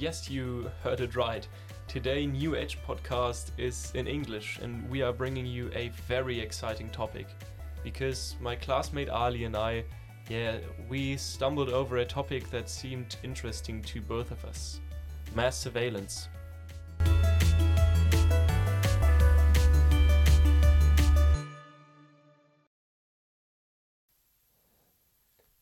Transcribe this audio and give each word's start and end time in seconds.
Yes, 0.00 0.30
you 0.30 0.70
heard 0.82 1.00
it 1.00 1.14
right. 1.14 1.46
Today, 1.86 2.24
New 2.24 2.56
Edge 2.56 2.78
podcast 2.88 3.50
is 3.58 3.92
in 3.94 4.06
English, 4.06 4.58
and 4.62 4.88
we 4.88 5.02
are 5.02 5.12
bringing 5.12 5.44
you 5.44 5.70
a 5.74 5.90
very 6.08 6.40
exciting 6.40 6.88
topic. 6.88 7.26
Because 7.84 8.34
my 8.40 8.56
classmate 8.56 9.10
Ali 9.10 9.44
and 9.44 9.54
I, 9.54 9.84
yeah, 10.30 10.56
we 10.88 11.18
stumbled 11.18 11.68
over 11.68 11.98
a 11.98 12.04
topic 12.06 12.48
that 12.50 12.70
seemed 12.70 13.16
interesting 13.22 13.82
to 13.82 14.00
both 14.00 14.30
of 14.30 14.42
us 14.46 14.80
mass 15.34 15.58
surveillance. 15.58 16.30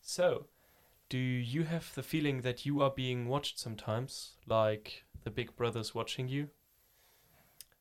So, 0.00 0.46
do 1.08 1.18
you 1.18 1.64
have 1.64 1.94
the 1.94 2.02
feeling 2.02 2.42
that 2.42 2.66
you 2.66 2.82
are 2.82 2.90
being 2.90 3.28
watched 3.28 3.58
sometimes, 3.58 4.36
like 4.46 5.04
the 5.24 5.30
big 5.30 5.56
brothers 5.56 5.94
watching 5.94 6.28
you? 6.28 6.48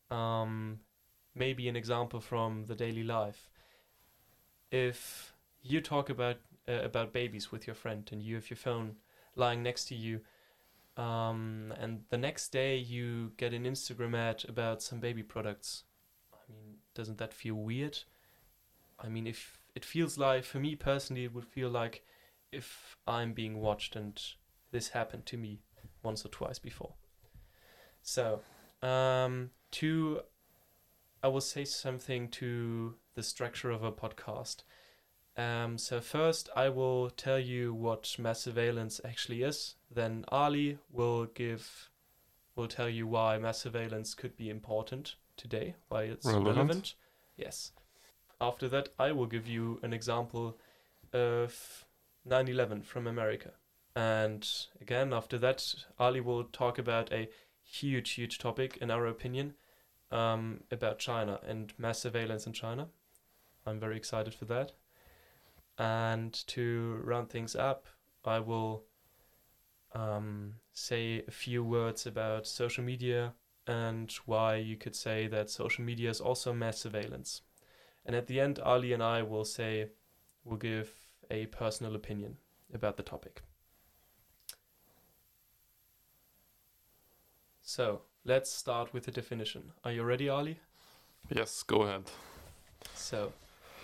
Um, 0.09 0.80
maybe 1.35 1.68
an 1.68 1.76
example 1.76 2.21
from 2.21 2.66
the 2.66 2.76
daily 2.76 3.04
life. 3.04 3.49
If 4.71 5.34
you 5.62 5.82
talk 5.82 6.09
about 6.09 6.38
uh, 6.68 6.82
about 6.84 7.13
babies 7.13 7.52
with 7.52 7.68
your 7.68 7.76
friend 7.76 8.08
and 8.12 8.21
you 8.21 8.35
have 8.35 8.49
your 8.49 8.58
phone 8.58 8.95
lying 9.35 9.63
next 9.63 9.85
to 9.85 9.96
you, 9.96 10.21
um, 10.98 11.73
and 11.80 12.04
the 12.09 12.18
next 12.18 12.49
day 12.49 12.77
you 12.77 13.32
get 13.37 13.54
an 13.54 13.63
Instagram 13.63 14.18
ad 14.18 14.46
about 14.48 14.82
some 14.82 14.99
baby 14.99 15.24
products, 15.24 15.84
I 16.34 16.52
mean, 16.52 16.76
doesn't 16.96 17.18
that 17.18 17.34
feel 17.34 17.55
weird? 17.55 17.99
I 18.99 19.09
mean, 19.09 19.27
if 19.27 19.59
it 19.76 19.85
feels 19.85 20.18
like, 20.18 20.43
for 20.43 20.59
me 20.59 20.76
personally, 20.76 21.26
it 21.26 21.34
would 21.34 21.46
feel 21.46 21.70
like 21.70 22.04
if 22.51 22.98
I'm 23.07 23.34
being 23.34 23.59
watched, 23.59 23.95
and 23.95 24.21
this 24.71 24.90
happened 24.90 25.26
to 25.27 25.37
me 25.37 25.62
once 26.03 26.26
or 26.26 26.29
twice 26.29 26.59
before. 26.59 26.93
So, 28.01 28.41
um, 28.81 29.51
to, 29.71 30.21
I 31.21 31.27
will 31.27 31.41
say 31.41 31.65
something 31.65 32.29
to 32.29 32.95
the 33.15 33.23
structure 33.23 33.71
of 33.71 33.84
a 33.84 33.91
podcast. 33.91 34.63
Um, 35.35 35.77
so 35.77 36.01
first, 36.01 36.49
I 36.55 36.70
will 36.70 37.09
tell 37.12 37.40
you 37.40 37.73
what 37.73 38.15
mass 38.18 38.41
surveillance 38.41 38.99
actually 39.05 39.43
is. 39.43 39.75
Then 39.93 40.25
Ali 40.29 40.79
will 40.91 41.25
give, 41.25 41.90
will 42.55 42.68
tell 42.68 42.90
you 42.90 43.07
why 43.07 43.37
mass 43.37 43.59
surveillance 43.59 44.15
could 44.15 44.35
be 44.35 44.49
important 44.49 45.15
today, 45.35 45.75
why 45.90 46.03
it's 46.03 46.25
Relevant. 46.25 46.55
relevant. 46.55 46.95
Yes. 47.35 47.71
After 48.41 48.68
that, 48.70 48.90
I 48.98 49.12
will 49.12 49.27
give 49.27 49.48
you 49.48 49.79
an 49.84 49.93
example 49.93 50.57
of 51.13 51.85
9/11 52.28 52.84
from 52.84 53.08
America. 53.08 53.54
And 53.96 54.48
again, 54.82 55.14
after 55.14 55.38
that, 55.40 55.74
Ali 55.98 56.22
will 56.22 56.44
talk 56.44 56.78
about 56.78 57.12
a 57.12 57.30
huge, 57.64 58.12
huge 58.12 58.38
topic, 58.38 58.78
in 58.78 58.92
our 58.92 59.08
opinion, 59.08 59.56
um, 60.12 60.64
about 60.72 61.00
China 61.00 61.40
and 61.46 61.74
mass 61.78 62.00
surveillance 62.00 62.46
in 62.46 62.54
China. 62.54 62.90
I'm 63.66 63.80
very 63.80 63.98
excited 63.98 64.34
for 64.34 64.46
that. 64.46 64.74
And 65.78 66.34
to 66.48 67.02
round 67.03 67.30
things 67.30 67.56
up, 67.56 67.88
I 68.24 68.40
will 68.40 68.84
um, 69.94 70.56
say 70.74 71.24
a 71.28 71.31
few 71.31 71.64
words 71.64 72.06
about 72.06 72.48
social 72.48 72.84
media 72.84 73.34
and 73.66 74.12
why 74.25 74.56
you 74.56 74.78
could 74.78 74.96
say 74.96 75.28
that 75.28 75.50
social 75.50 75.84
media 75.84 76.10
is 76.10 76.22
also 76.22 76.54
mass 76.54 76.80
surveillance. 76.80 77.42
And 78.06 78.16
at 78.16 78.28
the 78.28 78.40
end, 78.40 78.60
Ali 78.60 78.94
and 78.94 79.04
I 79.04 79.22
will 79.24 79.44
say, 79.44 79.90
we'll 80.46 80.58
give 80.58 80.94
a 81.30 81.46
personal 81.48 81.96
opinion 81.96 82.38
about 82.74 82.98
the 82.98 83.04
topic. 83.04 83.42
So 87.62 88.02
let's 88.24 88.52
start 88.52 88.94
with 88.94 89.04
the 89.04 89.12
definition. 89.12 89.72
Are 89.84 89.92
you 89.92 90.04
ready, 90.04 90.30
Ali? 90.30 90.60
Yes, 91.30 91.64
go 91.64 91.82
ahead. 91.82 92.04
So, 92.94 93.34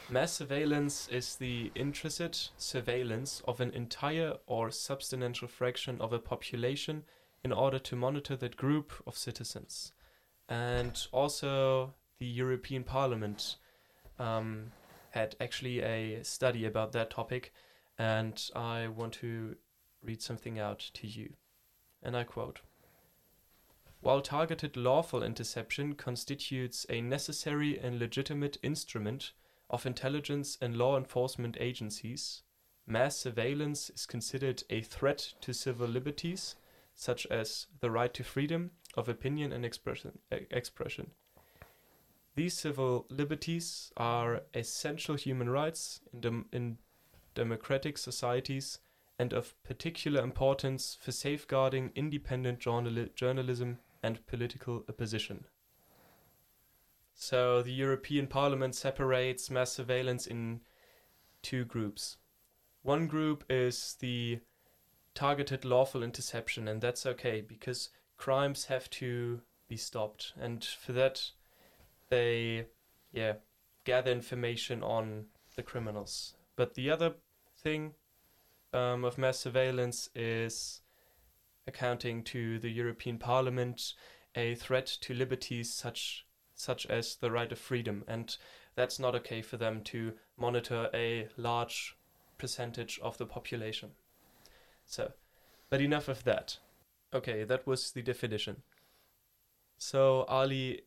mass 0.09 0.34
surveillance 0.34 1.09
is 1.09 1.36
the 1.36 1.72
intrinsic 1.76 2.36
surveillance 2.58 3.42
of 3.48 3.59
an 3.59 3.72
entire 3.72 4.36
or 4.48 4.72
substantial 4.72 5.48
fraction 5.48 6.00
of 6.00 6.14
a 6.14 6.20
population 6.20 7.03
in 7.44 7.52
order 7.52 7.80
to 7.80 7.96
monitor 7.96 8.38
that 8.38 8.56
group 8.56 8.94
of 9.06 9.18
citizens. 9.18 9.92
And 10.48 11.06
also, 11.12 11.94
the 12.20 12.26
European 12.26 12.84
Parliament 12.84 13.58
um, 14.20 14.72
had 15.13 15.35
actually 15.40 15.79
a 15.79 16.24
study 16.24 16.66
about 16.66 16.91
that 16.91 17.12
topic, 17.12 17.53
and 18.00 18.50
I 18.56 18.88
want 18.88 19.13
to 19.22 19.56
read 20.01 20.24
something 20.24 20.57
out 20.57 20.79
to 20.96 21.06
you. 21.06 21.34
And 22.01 22.18
I 22.18 22.24
quote 22.24 22.62
While 24.02 24.22
targeted 24.22 24.75
lawful 24.75 25.22
interception 25.22 25.94
constitutes 25.94 26.88
a 26.90 27.00
necessary 27.00 27.78
and 27.78 28.00
legitimate 28.00 28.57
instrument 28.63 29.34
of 29.69 29.85
intelligence 29.85 30.57
and 30.59 30.78
law 30.78 30.97
enforcement 30.97 31.57
agencies, 31.59 32.41
mass 32.88 33.16
surveillance 33.16 33.91
is 33.91 34.07
considered 34.07 34.63
a 34.72 34.81
threat 34.81 35.35
to 35.41 35.53
civil 35.53 35.88
liberties, 35.88 36.56
such 36.96 37.28
as 37.28 37.68
the 37.81 37.91
right 37.91 38.16
to 38.16 38.23
freedom 38.23 38.72
of 38.96 39.07
opinion 39.07 39.53
and 39.53 39.63
expression. 39.63 40.18
expression. 40.31 41.12
These 42.36 42.58
civil 42.58 43.06
liberties 43.10 43.92
are 43.96 44.42
essential 44.54 45.16
human 45.16 45.50
rights 45.50 46.00
in, 46.12 46.22
dem- 46.22 46.46
in 46.52 46.78
democratic 47.36 47.98
societies 47.98 48.80
and 49.20 49.34
of 49.34 49.62
particular 49.64 50.22
importance 50.22 50.98
for 51.00 51.12
safeguarding 51.12 51.92
independent 51.96 52.60
journali- 52.60 53.14
journalism 53.16 53.80
and 54.02 54.26
political 54.26 54.84
opposition. 54.90 55.46
So 57.14 57.62
the 57.62 57.72
European 57.72 58.28
Parliament 58.28 58.74
separates 58.76 59.52
mass 59.52 59.72
surveillance 59.72 60.26
in 60.26 60.62
two 61.44 61.64
groups. 61.64 62.18
One 62.82 63.08
group 63.08 63.44
is 63.50 63.96
the 64.00 64.40
targeted 65.14 65.64
lawful 65.64 66.02
interception, 66.02 66.68
and 66.68 66.82
that's 66.82 67.06
okay 67.06 67.42
because 67.42 67.90
crimes 68.18 68.66
have 68.66 68.90
to 68.90 69.42
be 69.68 69.78
stopped, 69.78 70.34
and 70.40 70.64
for 70.64 70.92
that, 70.94 71.32
they, 72.13 72.68
yeah, 73.12 73.34
gather 73.85 74.12
information 74.12 74.84
on 74.84 75.25
the 75.56 75.63
criminals. 75.63 76.35
But 76.56 76.75
the 76.75 76.91
other 76.91 77.16
thing 77.57 77.94
um, 78.72 79.03
of 79.03 79.18
mass 79.18 79.40
surveillance 79.40 80.09
is 80.13 80.81
accounting 81.66 82.23
to 82.25 82.59
the 82.59 82.69
European 82.69 83.18
Parliament 83.18 83.94
a 84.35 84.53
threat 84.56 84.85
to 85.02 85.13
liberties 85.13 85.73
such 85.73 86.25
such 86.56 86.85
as 86.85 87.16
the 87.16 87.31
right 87.31 87.52
of 87.52 87.57
freedom, 87.57 88.03
and 88.07 88.38
that's 88.75 89.00
not 89.00 89.16
okay 89.16 89.41
for 89.41 89.57
them 89.57 89.81
to 89.81 90.13
monitor 90.38 90.90
a 90.94 91.28
large 91.35 91.97
percentage 92.38 93.00
of 93.02 93.18
the 93.18 93.25
population. 93.25 93.90
So, 94.85 95.13
but 95.72 95.81
enough 95.81 96.07
of 96.07 96.23
that. 96.25 96.59
Okay, 97.12 97.44
that 97.44 97.66
was 97.66 97.91
the 97.91 98.03
definition. 98.03 98.62
So, 99.79 100.23
Ali, 100.29 100.84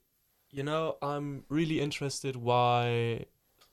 you 0.56 0.62
know, 0.62 0.96
I'm 1.02 1.44
really 1.50 1.82
interested 1.82 2.34
why 2.34 3.26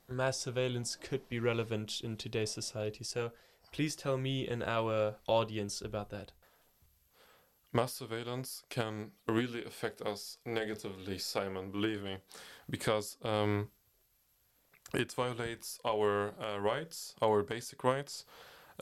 mass 0.10 0.38
surveillance 0.38 0.98
could 0.98 1.30
be 1.30 1.40
relevant 1.40 2.02
in 2.04 2.18
today's 2.18 2.52
society. 2.52 3.06
So, 3.06 3.32
please 3.72 3.96
tell 3.96 4.18
me 4.18 4.46
and 4.50 4.62
our 4.62 5.16
audience 5.26 5.82
about 5.82 6.10
that. 6.10 6.34
Mass 7.72 7.94
surveillance 7.94 8.64
can 8.70 9.12
really 9.30 9.64
affect 9.64 10.02
us 10.02 10.40
negatively, 10.46 11.20
Simon, 11.20 11.72
believe 11.72 12.04
me, 12.04 12.18
because 12.70 13.16
um, 13.24 13.70
it 14.94 15.14
violates 15.14 15.80
our 15.86 16.34
uh, 16.38 16.60
rights, 16.60 17.16
our 17.22 17.44
basic 17.44 17.82
rights, 17.86 18.26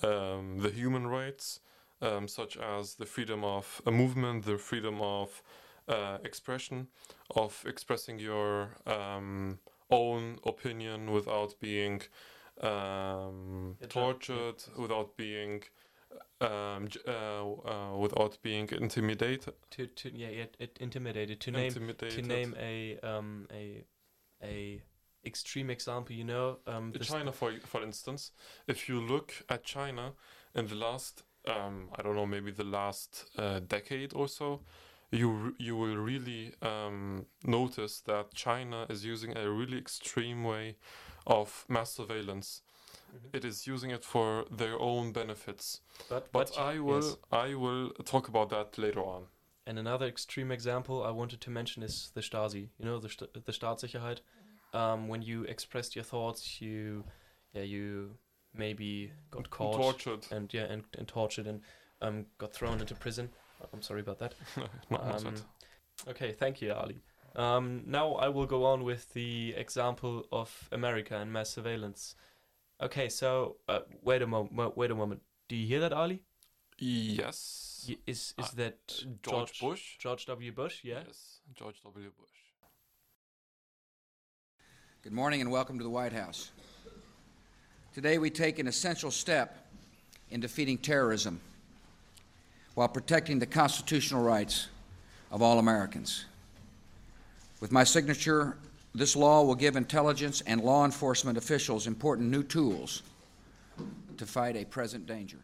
um, 0.01 0.57
the 0.57 0.71
human 0.71 1.05
rights, 1.05 1.59
um, 2.01 2.27
such 2.27 2.57
as 2.57 2.95
the 2.95 3.05
freedom 3.05 3.43
of 3.43 3.79
movement, 3.85 4.45
the 4.45 4.57
freedom 4.57 4.99
of 5.01 5.43
uh, 5.91 6.17
expression, 6.23 6.87
of 7.35 7.63
expressing 7.67 8.19
your 8.19 8.77
um, 8.87 9.59
own 9.89 10.39
opinion 10.45 11.11
without 11.11 11.53
being 11.59 12.01
um, 12.61 13.77
tortured, 13.89 14.63
without 14.77 15.17
being 15.17 15.63
um, 16.39 16.87
uh, 17.07 17.11
uh, 17.11 17.97
without 17.97 18.37
being 18.41 18.69
intimidated. 18.71 19.53
To 19.71 19.87
to 19.87 20.15
yeah, 20.15 20.27
it, 20.27 20.57
it 20.59 20.77
intimidated 20.79 21.39
to 21.41 21.51
name 21.51 21.67
intimidated. 21.67 22.23
to 22.23 22.27
name 22.27 22.55
a 22.59 22.97
um 23.03 23.47
a 23.51 23.83
a 24.43 24.81
extreme 25.25 25.69
example. 25.69 26.15
You 26.15 26.23
know, 26.23 26.57
um, 26.67 26.93
China, 27.01 27.31
for 27.31 27.53
for 27.65 27.83
instance, 27.83 28.31
if 28.67 28.89
you 28.89 28.99
look 28.99 29.33
at 29.49 29.63
China 29.63 30.13
in 30.55 30.67
the 30.67 30.75
last, 30.75 31.23
um, 31.47 31.89
I 31.95 32.01
don't 32.01 32.15
know, 32.15 32.25
maybe 32.25 32.51
the 32.51 32.63
last 32.63 33.25
uh, 33.37 33.59
decade 33.59 34.13
or 34.13 34.27
so, 34.27 34.61
you 35.11 35.55
you 35.59 35.75
will 35.75 35.97
really 35.97 36.53
um, 36.61 37.25
notice 37.43 38.01
that 38.01 38.33
China 38.33 38.85
is 38.89 39.03
using 39.05 39.37
a 39.37 39.49
really 39.49 39.77
extreme 39.77 40.43
way 40.43 40.75
of 41.27 41.65
mass 41.67 41.91
surveillance. 41.95 42.61
Mhm. 43.13 43.29
It 43.33 43.45
is 43.45 43.67
using 43.67 43.91
it 43.91 44.05
for 44.05 44.45
their 44.57 44.79
own 44.79 45.11
benefits. 45.11 45.81
But 46.09 46.31
But 46.31 46.57
I 46.57 46.79
will 46.79 47.03
yes. 47.03 47.17
I 47.31 47.55
will 47.55 47.89
talk 48.05 48.27
about 48.29 48.49
that 48.49 48.77
later 48.77 49.01
on. 49.01 49.27
And 49.65 49.77
another 49.79 50.07
extreme 50.07 50.51
example 50.53 51.03
I 51.03 51.11
wanted 51.11 51.39
to 51.41 51.51
mention 51.51 51.83
is 51.83 52.11
the 52.13 52.21
Stasi. 52.21 52.69
You 52.77 52.85
know, 52.85 52.99
the 52.99 53.09
St 53.09 53.33
the 53.45 53.51
Staatssicherheit. 53.51 54.21
Um, 54.73 55.09
when 55.09 55.21
you 55.21 55.43
expressed 55.43 55.95
your 55.95 56.05
thoughts, 56.05 56.61
you, 56.61 57.03
yeah, 57.53 57.63
you 57.63 58.17
maybe 58.53 59.11
got 59.29 59.49
caught 59.49 59.75
Tortured. 59.75 60.27
and 60.31 60.53
yeah, 60.53 60.71
and, 60.71 60.83
and 60.97 61.07
tortured 61.07 61.47
and 61.47 61.61
um, 62.01 62.25
got 62.37 62.53
thrown 62.53 62.79
into 62.79 62.95
prison. 62.95 63.29
I'm 63.73 63.81
sorry 63.81 64.01
about 64.01 64.19
that. 64.19 64.33
Not 64.89 65.01
Um, 65.25 65.35
that. 65.35 65.43
Okay, 66.09 66.31
thank 66.31 66.61
you, 66.61 66.73
Ali. 66.73 67.01
Um, 67.35 67.83
now 67.85 68.13
I 68.15 68.27
will 68.29 68.45
go 68.45 68.65
on 68.65 68.83
with 68.83 69.13
the 69.13 69.53
example 69.55 70.25
of 70.31 70.67
America 70.71 71.15
and 71.17 71.31
mass 71.31 71.49
surveillance. 71.49 72.15
Okay, 72.81 73.09
so 73.09 73.57
uh, 73.69 73.79
wait 74.01 74.21
a 74.21 74.27
moment. 74.27 74.75
Wait 74.75 74.91
a 74.91 74.95
moment. 74.95 75.21
Do 75.47 75.55
you 75.55 75.67
hear 75.67 75.79
that, 75.81 75.93
Ali? 75.93 76.23
Yes. 76.79 77.85
Y- 77.87 77.97
Is 78.07 78.33
is 78.37 78.45
Uh, 78.47 78.51
that 78.55 79.03
George, 79.23 79.59
Bush. 79.59 79.97
George 79.99 80.25
W. 80.25 80.51
Bush? 80.51 80.83
Yeah. 80.83 81.03
Yes. 81.07 81.41
George 81.53 81.81
W. 81.83 82.11
Bush. 82.17 82.29
Good 85.03 85.13
morning 85.13 85.41
and 85.41 85.51
welcome 85.51 85.77
to 85.77 85.83
the 85.83 85.89
White 85.89 86.13
House. 86.13 86.51
Today 87.93 88.17
we 88.17 88.29
take 88.29 88.59
an 88.59 88.67
essential 88.67 89.11
step 89.11 89.67
in 90.29 90.39
defeating 90.39 90.77
terrorism 90.77 91.39
while 92.75 92.87
protecting 92.87 93.39
the 93.39 93.45
constitutional 93.45 94.23
rights 94.23 94.67
of 95.31 95.41
all 95.41 95.59
Americans. 95.59 96.25
With 97.59 97.71
my 97.71 97.83
signature, 97.83 98.57
this 98.93 99.15
law 99.15 99.43
will 99.43 99.55
give 99.55 99.75
intelligence 99.75 100.41
and 100.41 100.61
law 100.61 100.85
enforcement 100.85 101.37
officials 101.37 101.87
important 101.87 102.29
new 102.29 102.43
tools 102.43 103.03
to 104.17 104.25
fight 104.25 104.55
a 104.55 104.65
present 104.65 105.05
danger. 105.05 105.39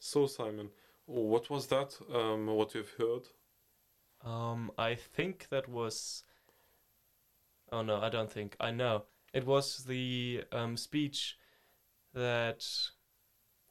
So 0.00 0.26
Simon, 0.26 0.70
what 1.06 1.50
was 1.50 1.66
that? 1.68 1.96
Um, 2.14 2.46
what 2.46 2.74
you've 2.74 2.94
heard? 2.98 3.22
Um, 4.24 4.70
I 4.76 4.94
think 4.94 5.46
that 5.50 5.68
was. 5.68 6.24
Oh 7.72 7.82
no, 7.82 8.00
I 8.00 8.08
don't 8.08 8.30
think. 8.30 8.56
I 8.60 8.70
know. 8.70 9.04
It 9.32 9.46
was 9.46 9.84
the 9.84 10.44
um, 10.52 10.76
speech 10.76 11.36
that 12.14 12.64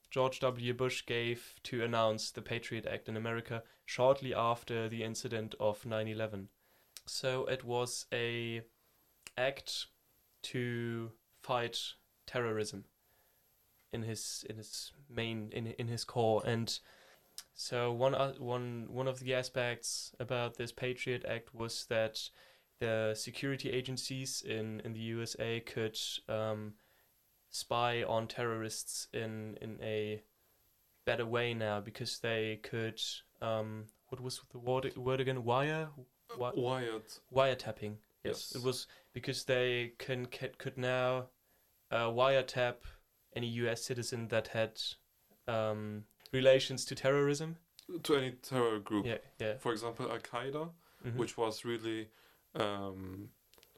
George 0.10 0.40
W. 0.40 0.74
Bush 0.74 1.06
gave 1.06 1.56
to 1.64 1.84
announce 1.84 2.32
the 2.32 2.42
Patriot 2.42 2.86
Act 2.86 3.10
in 3.10 3.18
America 3.18 3.64
shortly 3.86 4.34
after 4.34 4.88
the 4.88 5.04
incident 5.04 5.56
of 5.60 5.86
9 5.86 6.08
11. 6.08 6.50
So 7.06 7.46
it 7.46 7.64
was 7.64 8.06
a 8.14 8.62
act 9.38 9.88
to 10.44 11.12
fight 11.44 11.80
terrorism 12.26 12.86
in 13.94 14.04
his 14.04 14.46
in 14.50 14.58
his 14.58 14.92
main 15.10 15.50
in 15.54 15.68
in 15.68 15.88
his 15.88 16.04
core 16.04 16.42
and 16.46 16.80
so 17.54 17.92
one 17.92 18.16
uh, 18.16 18.34
one 18.38 18.88
one 18.90 19.08
of 19.08 19.20
the 19.20 19.34
aspects 19.34 20.14
about 20.20 20.58
this 20.58 20.72
Patriot 20.72 21.24
Act 21.26 21.54
was 21.54 21.86
that 21.86 22.30
the 22.80 23.16
security 23.16 23.72
agencies 23.72 24.44
in, 24.46 24.82
in 24.82 24.94
the 24.94 25.00
USA 25.00 25.60
could 25.62 25.98
um, 26.30 26.74
spy 27.50 28.04
on 28.04 28.28
terrorists 28.28 29.08
in 29.14 29.58
in 29.62 29.80
a 29.82 30.22
better 31.06 31.26
way 31.26 31.54
now 31.54 31.80
because 31.80 32.20
they 32.20 32.60
could 32.64 33.02
um, 33.42 33.86
what 34.10 34.20
was 34.22 34.42
the 34.52 34.60
word 34.60 34.96
word 34.98 35.20
again 35.20 35.44
wire 35.44 35.90
Wi- 36.30 36.52
Wired. 36.56 37.04
wiretapping 37.34 37.96
yes, 38.24 38.52
Yes. 38.52 38.56
it 38.56 38.64
was 38.64 38.88
because 39.14 39.46
they 39.46 39.94
can, 39.98 40.26
ca 40.26 40.50
could 40.58 40.78
now 40.78 41.28
uh, 41.92 42.08
wiretap 42.10 42.76
any 43.36 43.48
US 43.64 43.84
citizen 43.84 44.28
that 44.28 44.48
had 44.50 44.80
um, 45.48 46.04
relations 46.34 46.84
to 46.86 46.96
terrorism 46.96 47.56
To 48.04 48.16
any 48.16 48.32
terror 48.32 48.80
group. 48.80 49.06
yeah 49.06 49.20
yeah 49.40 49.58
For 49.60 49.72
example, 49.72 50.12
Al 50.12 50.20
Qaeda, 50.20 50.70
mhm. 51.06 51.16
which 51.16 51.38
was 51.38 51.64
really, 51.64 52.10
um, 52.56 53.30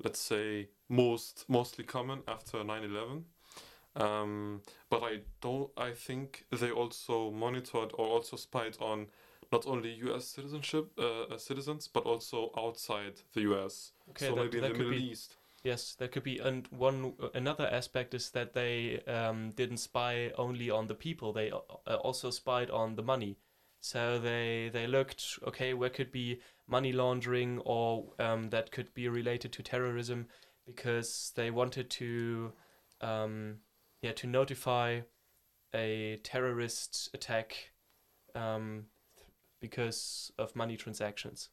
let's 0.04 0.19
say, 0.19 0.69
most 0.88 1.45
mostly 1.48 1.83
common 1.86 2.24
after 2.27 2.57
9/11. 2.63 3.24
Um, 4.00 4.62
but 4.90 5.04
I 5.04 5.19
don't. 5.42 5.69
I 5.78 5.92
think 5.92 6.46
they 6.51 6.72
also 6.72 7.31
monitored 7.31 7.92
or 7.94 8.07
also 8.07 8.38
spied 8.38 8.78
on 8.80 9.07
not 9.51 9.66
only 9.68 9.92
U.S. 10.06 10.25
citizenship 10.25 10.92
uh, 10.98 11.24
uh, 11.24 11.38
citizens, 11.38 11.88
but 11.88 12.04
also 12.06 12.51
outside 12.57 13.22
the 13.34 13.42
U.S. 13.42 13.92
Okay, 14.12 14.28
so 14.28 14.36
that- 14.36 14.42
maybe 14.44 14.57
in 14.57 14.63
the 14.63 14.69
Middle 14.69 14.92
be- 14.92 15.12
East. 15.12 15.36
Yes, 15.63 15.96
that 15.96 16.13
could 16.13 16.24
be. 16.24 16.40
And 16.40 16.68
one 16.69 17.13
another 17.34 17.68
aspect 17.69 18.13
is 18.13 18.30
that 18.31 18.54
they 18.54 19.01
um, 19.07 19.50
didn't 19.51 19.78
spy 19.78 20.31
only 20.38 20.69
on 20.69 20.88
the 20.88 20.96
people; 20.96 21.34
they 21.34 21.51
uh, 21.51 21.96
also 21.96 22.30
spied 22.30 22.69
on 22.69 22.96
the 22.96 23.04
money. 23.04 23.38
So 23.81 24.19
they 24.19 24.69
they 24.72 24.88
looked 24.88 25.40
okay, 25.48 25.74
where 25.74 25.90
could 25.90 26.12
be 26.12 26.40
money 26.68 26.94
laundering 26.94 27.60
or 27.66 28.06
um, 28.19 28.50
that 28.51 28.72
could 28.72 28.94
be 28.94 29.10
related 29.10 29.51
to 29.54 29.63
terrorism, 29.63 30.28
because 30.66 31.34
they 31.36 31.51
wanted 31.51 31.90
to, 31.90 32.54
um, 33.01 33.57
yeah, 34.01 34.12
to 34.13 34.28
notify 34.28 35.01
a 35.74 36.19
terrorist 36.24 37.10
attack, 37.13 37.72
um, 38.36 38.86
because 39.60 40.31
of 40.38 40.56
money 40.56 40.78
transactions. 40.78 41.50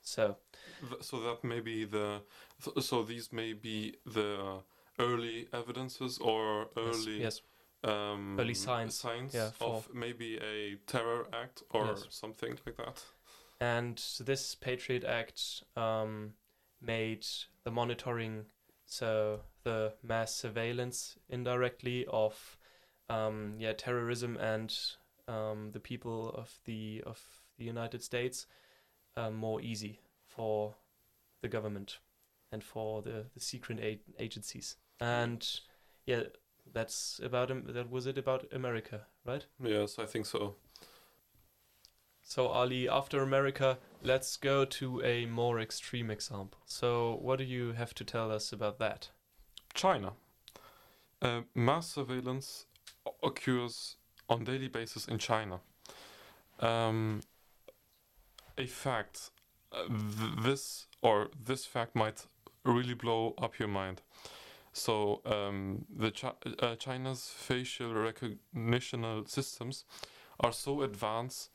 So 0.00 0.36
So 1.00 1.20
that 1.20 1.44
may 1.44 1.60
be 1.60 1.84
the. 1.84 2.22
So 2.80 3.02
these 3.02 3.32
may 3.32 3.52
be 3.52 3.96
the 4.04 4.62
early 4.98 5.48
evidences 5.52 6.18
or 6.18 6.68
early 6.76 7.20
yes, 7.22 7.40
um, 7.84 8.36
Early 8.38 8.54
signs, 8.54 8.94
signs 8.94 9.34
yeah, 9.34 9.50
of 9.60 9.88
maybe 9.94 10.38
a 10.38 10.76
terror 10.86 11.26
act 11.32 11.62
or 11.70 11.86
Yes. 11.86 12.06
something 12.10 12.58
like 12.66 12.76
that. 12.76 13.02
And 13.60 14.02
this 14.20 14.54
Patriot 14.56 15.04
Act 15.04 15.62
um, 15.76 16.34
made 16.80 17.26
the 17.64 17.70
monitoring, 17.70 18.46
so 18.92 19.40
the 19.64 19.94
mass 20.02 20.34
surveillance 20.34 21.16
indirectly 21.30 22.04
of 22.08 22.58
um, 23.08 23.54
yeah 23.58 23.72
terrorism 23.72 24.36
and 24.36 24.76
um, 25.28 25.70
the 25.72 25.80
people 25.80 26.28
of 26.36 26.60
the 26.66 27.02
of 27.06 27.18
the 27.56 27.64
United 27.64 28.02
States 28.02 28.46
uh, 29.16 29.30
more 29.30 29.62
easy 29.62 30.00
for 30.26 30.74
the 31.40 31.48
government 31.48 32.00
and 32.52 32.62
for 32.62 33.00
the, 33.00 33.24
the 33.32 33.40
secret 33.40 33.80
a- 33.80 34.00
agencies. 34.18 34.76
And 35.00 35.42
yeah, 36.04 36.24
that's 36.70 37.18
about 37.24 37.48
that 37.72 37.90
was 37.90 38.06
it 38.06 38.18
about 38.18 38.44
America, 38.52 39.06
right? 39.24 39.46
Yes, 39.62 39.98
I 39.98 40.04
think 40.04 40.26
so. 40.26 40.56
So 42.22 42.48
Ali, 42.48 42.90
after 42.90 43.22
America, 43.22 43.78
let's 44.02 44.36
go 44.36 44.64
to 44.64 45.02
a 45.02 45.26
more 45.26 45.60
extreme 45.60 46.10
example. 46.10 46.60
So 46.66 47.18
what 47.22 47.38
do 47.38 47.44
you 47.44 47.72
have 47.72 47.94
to 47.94 48.04
tell 48.04 48.30
us 48.30 48.52
about 48.52 48.78
that? 48.78 49.10
China. 49.74 50.12
Uh, 51.20 51.42
mass 51.54 51.88
surveillance 51.88 52.66
occurs 53.22 53.96
on 54.28 54.44
daily 54.44 54.68
basis 54.68 55.06
in 55.06 55.18
China. 55.18 55.60
Um, 56.58 57.20
a 58.58 58.66
fact, 58.66 59.30
uh, 59.72 59.86
th- 59.88 60.42
this 60.42 60.86
or 61.00 61.30
this 61.44 61.64
fact 61.64 61.94
might 61.94 62.26
really 62.64 62.94
blow 62.94 63.34
up 63.38 63.58
your 63.58 63.68
mind. 63.68 64.02
So 64.72 65.20
um, 65.26 65.84
the 65.94 66.12
uh, 66.58 66.76
China's 66.76 67.28
facial 67.28 67.94
recognition 67.94 69.26
systems 69.26 69.84
are 70.40 70.52
so 70.52 70.82
advanced 70.82 71.50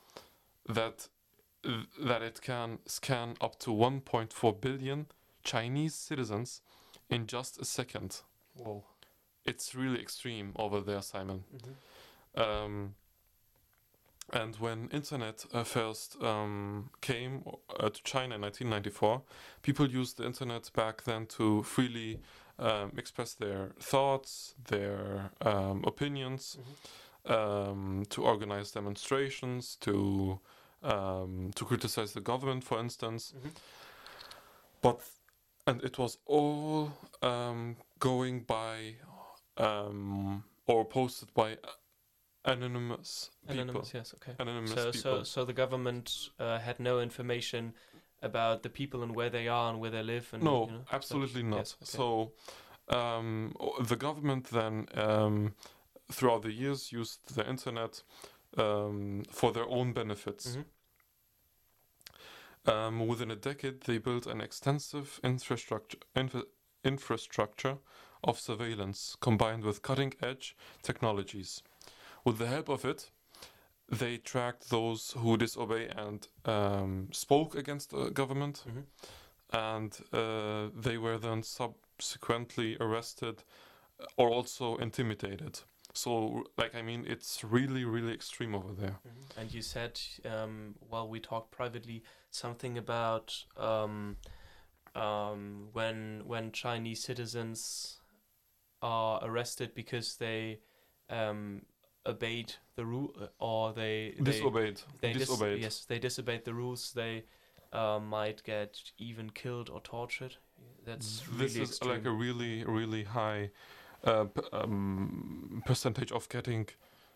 that 0.68 0.98
th- 0.98 1.10
that 2.00 2.22
it 2.22 2.42
can 2.42 2.80
scan 2.86 3.36
up 3.42 3.60
to 3.60 3.72
1.4 3.72 4.62
billion 4.62 5.08
Chinese 5.44 5.96
citizens 5.96 6.62
in 7.10 7.28
just 7.28 7.60
a 7.62 7.66
second. 7.66 8.22
Whoa. 8.56 8.84
It's 9.46 9.74
really 9.76 10.00
extreme 10.00 10.54
over 10.58 10.82
there, 10.82 11.02
Simon. 11.02 11.44
Um, 12.36 12.96
and 14.34 14.56
when 14.58 14.90
internet 14.92 15.46
uh, 15.54 15.64
first 15.64 16.22
um, 16.22 16.90
came 17.00 17.44
uh, 17.80 17.90
to 17.90 18.04
China 18.04 18.36
in 18.36 18.42
1994, 18.42 19.22
people 19.62 19.88
used 19.88 20.18
the 20.18 20.26
internet 20.26 20.70
back 20.76 21.04
then 21.04 21.26
to 21.28 21.64
freely 21.64 22.20
um, 22.60 22.92
express 22.98 23.34
their 23.34 23.72
thoughts, 23.80 24.54
their 24.66 25.32
um, 25.42 25.84
opinions, 25.88 26.58
um, 27.26 28.04
to 28.10 28.24
organize 28.24 28.72
demonstrations, 28.72 29.78
to 29.82 30.40
um, 30.88 31.52
to 31.56 31.66
criticize 31.66 32.14
the 32.14 32.22
government, 32.22 32.64
for 32.64 32.80
instance. 32.80 33.34
But 34.82 35.02
and 35.66 35.84
it 35.84 35.98
was 35.98 36.18
all 36.26 36.92
um, 37.22 37.76
going 38.00 38.42
by 38.42 38.96
um, 39.58 40.44
or 40.66 40.86
posted 40.86 41.34
by 41.34 41.58
anonymous 42.46 43.32
people. 43.48 43.62
Anonymous, 43.62 43.94
yes, 43.94 44.14
okay. 44.16 44.34
Anonymous 44.40 44.72
So, 44.72 44.92
people. 44.92 45.02
so, 45.02 45.24
so 45.24 45.46
the 45.46 45.54
government 45.54 46.30
uh, 46.40 46.60
had 46.60 46.80
no 46.80 47.00
information 47.00 47.74
about 48.22 48.64
the 48.64 48.70
people 48.70 49.04
and 49.04 49.16
where 49.16 49.30
they 49.30 49.48
are 49.48 49.70
and 49.72 49.80
where 49.80 49.92
they 49.92 50.04
live 50.04 50.30
and 50.34 50.44
no, 50.44 50.66
you 50.68 50.72
know, 50.74 50.86
absolutely 50.92 51.44
not. 51.44 51.58
Yes, 51.58 51.76
okay. 51.82 51.98
So 51.98 52.32
Um, 52.90 53.54
the 53.82 53.98
government 53.98 54.50
then, 54.50 54.88
um, 54.94 55.54
throughout 56.10 56.42
the 56.44 56.54
years, 56.54 56.92
used 56.92 57.36
the 57.36 57.48
internet 57.50 58.04
um, 58.58 59.24
for 59.30 59.52
their 59.52 59.68
own 59.68 59.94
benefits. 59.94 60.56
Mhm. 60.56 60.66
Um, 62.68 63.08
within 63.08 63.32
a 63.32 63.36
decade, 63.36 63.82
they 63.82 63.98
built 63.98 64.28
an 64.28 64.42
extensive 64.42 65.20
infrastructure 65.24 66.00
infra- 66.16 66.44
infrastructure 66.84 67.78
of 68.24 68.40
surveillance 68.40 69.16
combined 69.22 69.64
with 69.64 69.82
cutting-edge 69.82 70.56
technologies. 70.82 71.64
With 72.26 72.38
the 72.40 72.48
help 72.48 72.70
of 72.70 72.84
it, 72.84 73.10
they 73.90 74.18
tracked 74.18 74.70
those 74.70 75.12
who 75.12 75.38
disobey 75.38 75.88
and 75.88 76.28
um, 76.46 77.08
spoke 77.14 77.56
against 77.56 77.92
the 77.92 78.10
government, 78.10 78.66
Mhm. 78.68 78.84
and 79.54 79.98
uh, 80.12 80.70
they 80.76 80.98
were 80.98 81.18
then 81.18 81.44
subsequently 81.44 82.76
arrested 82.80 83.44
or 84.18 84.30
also 84.30 84.78
intimidated. 84.78 85.62
So, 85.98 86.44
like, 86.58 86.76
I 86.76 86.84
mean, 86.84 87.06
it's 87.08 87.44
really, 87.44 87.84
really 87.84 88.14
extreme 88.14 88.54
over 88.54 88.72
there. 88.72 89.00
Mhm. 89.04 89.38
And 89.38 89.54
you 89.54 89.64
said, 89.64 90.00
um, 90.26 90.76
while 90.90 91.10
we 91.10 91.20
talked 91.20 91.50
privately, 91.50 92.04
something 92.30 92.78
about 92.78 93.46
um, 93.58 94.18
um, 94.94 95.70
when 95.74 96.22
when 96.28 96.52
Chinese 96.52 97.04
citizens 97.04 98.00
are 98.82 99.20
arrested 99.24 99.74
because 99.74 100.18
they 100.18 100.60
um, 101.10 101.66
obeyed 102.06 102.54
the 102.76 102.86
rule 102.86 103.12
or 103.40 103.74
they 103.74 104.14
they, 104.20 104.32
Disobeyed. 104.32 104.82
they 105.02 105.14
dis- 105.14 105.42
yes 105.58 105.86
they 105.86 106.00
disobeyed 106.00 106.46
the 106.46 106.54
rules. 106.54 106.94
They 106.94 107.26
uh, 107.74 108.00
might 108.00 108.44
get 108.44 108.92
even 109.00 109.32
killed 109.32 109.70
or 109.70 109.82
tortured. 109.82 110.38
That's 110.86 111.28
really 111.28 111.44
this 111.44 111.56
is 111.56 111.70
extreme. 111.70 111.92
like 111.92 112.06
a 112.06 112.12
really 112.12 112.64
really 112.66 113.04
high 113.04 113.50
uh, 114.04 114.26
um, 114.54 115.62
percentage 115.66 116.12
of 116.12 116.30
getting 116.30 116.68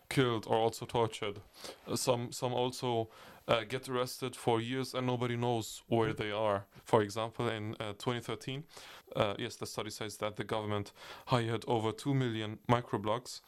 killed 0.08 0.46
or 0.46 0.56
also 0.56 0.86
tortured. 0.86 1.40
Uh, 1.86 1.96
some 1.96 2.32
some 2.32 2.52
also 2.52 3.08
uh, 3.48 3.64
get 3.68 3.88
arrested 3.88 4.36
for 4.36 4.60
years 4.60 4.94
and 4.94 5.06
nobody 5.06 5.36
knows 5.36 5.82
where 5.88 6.12
they 6.12 6.30
are. 6.30 6.66
For 6.84 7.02
example 7.02 7.48
in 7.48 7.74
uh, 7.80 7.92
2013 7.98 8.64
uh, 9.16 9.34
yes 9.38 9.56
the 9.56 9.66
study 9.66 9.90
says 9.90 10.16
that 10.18 10.36
the 10.36 10.44
government 10.44 10.92
hired 11.26 11.64
over 11.66 11.92
2 11.92 12.14
million 12.14 12.58
microblogs 12.68 13.40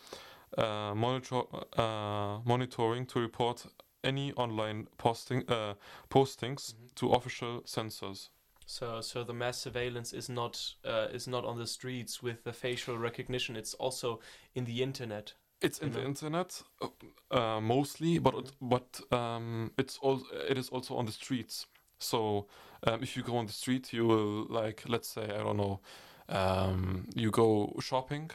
uh, 0.59 0.95
monitor 0.95 1.43
uh, 1.77 2.39
monitoring 2.45 3.07
to 3.07 3.21
report 3.21 3.67
any 4.03 4.33
online 4.35 4.87
posting 4.99 5.43
uh, 5.49 5.75
postings 6.11 6.75
Mhm. 6.75 6.95
to 6.95 7.13
official 7.13 7.63
censors 7.65 8.31
So, 8.67 9.01
so 9.01 9.25
the 9.25 9.35
mass 9.35 9.59
surveillance 9.59 10.13
is 10.13 10.29
not 10.29 10.75
uh, 10.85 11.09
is 11.13 11.27
not 11.27 11.45
on 11.45 11.59
the 11.59 11.67
streets 11.67 12.23
with 12.23 12.45
the 12.45 12.53
facial 12.53 12.99
recognition. 12.99 13.57
It's 13.57 13.75
also 13.75 14.21
in 14.55 14.65
the 14.65 14.83
internet. 14.83 15.35
It's 15.61 15.79
in 15.79 15.89
you 15.89 15.95
the 15.95 16.05
internet 16.05 16.63
uh, 16.81 16.89
uh, 17.31 17.61
mostly, 17.61 18.19
but 18.19 18.35
it, 18.35 18.45
Mhm. 18.45 18.69
but 18.69 19.13
um, 19.19 19.71
it's 19.79 19.99
all 20.03 20.23
it 20.51 20.59
is 20.59 20.71
also 20.71 20.97
on 20.97 21.07
the 21.07 21.13
streets. 21.13 21.67
So 21.99 22.47
um, 22.87 23.03
if 23.03 23.17
you 23.17 23.23
go 23.23 23.37
on 23.37 23.47
the 23.47 23.53
street, 23.53 23.93
you 23.93 24.07
will 24.07 24.47
like 24.63 24.83
let's 24.89 25.09
say 25.09 25.25
I 25.25 25.43
don't 25.43 25.57
know, 25.57 25.81
um, 26.29 27.07
you 27.15 27.31
go 27.31 27.73
shopping, 27.81 28.31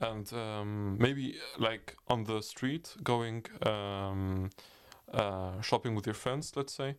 and 0.00 0.32
um, 0.32 0.96
maybe 0.98 1.38
like 1.58 1.96
on 2.08 2.24
the 2.24 2.40
street 2.42 2.94
going 3.02 3.44
um, 3.66 4.50
uh, 5.12 5.60
shopping 5.60 5.94
with 5.94 6.06
your 6.06 6.14
friends, 6.16 6.52
let's 6.56 6.72
say. 6.74 6.96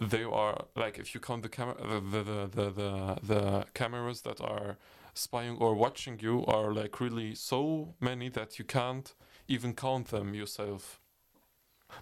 They 0.00 0.24
are 0.24 0.66
like 0.74 0.98
if 0.98 1.14
you 1.14 1.20
count 1.20 1.42
the 1.42 1.48
camera, 1.48 1.74
the 1.80 2.22
the, 2.22 2.46
the 2.54 2.70
the 2.70 3.16
the 3.22 3.64
cameras 3.72 4.20
that 4.22 4.40
are 4.40 4.76
spying 5.14 5.56
or 5.56 5.74
watching 5.74 6.18
you 6.20 6.44
are 6.46 6.72
like 6.72 7.00
really 7.00 7.34
so 7.34 7.94
many 7.98 8.28
that 8.30 8.58
you 8.58 8.64
can't 8.66 9.14
even 9.48 9.74
count 9.74 10.08
them 10.08 10.34
yourself. 10.34 11.00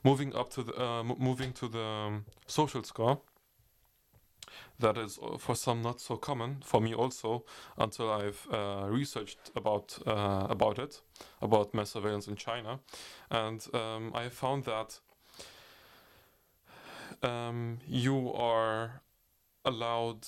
Moving 0.03 0.35
up 0.35 0.51
to 0.55 0.65
the 0.65 0.75
uh, 0.83 1.05
moving 1.05 1.53
to 1.53 1.69
the 1.69 1.85
um, 1.85 2.25
social 2.47 2.83
score. 2.83 3.21
That 4.81 4.99
is 4.99 5.19
uh, 5.23 5.39
for 5.39 5.55
some 5.55 5.83
not 5.83 6.01
so 6.01 6.17
common 6.17 6.57
for 6.65 6.81
me 6.81 6.95
also 6.95 7.45
until 7.79 8.11
I've 8.11 8.47
uh, 8.53 8.87
researched 8.89 9.53
about 9.55 9.99
uh, 10.07 10.47
about 10.51 10.79
it 10.79 11.01
about 11.41 11.75
mass 11.75 11.91
surveillance 11.91 12.27
in 12.27 12.37
China, 12.37 12.81
and 13.31 13.65
um, 13.73 14.13
I 14.15 14.29
found 14.29 14.65
that 14.65 15.01
um, 17.25 17.79
you 17.87 18.33
are 18.33 19.03
allowed 19.65 20.27